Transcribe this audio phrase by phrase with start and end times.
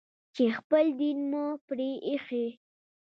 [0.35, 2.45] چې خپل دين مو پرې ايښى.